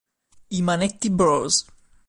I 0.57 0.63
Manetti 0.63 1.09
Bros. 1.11 1.63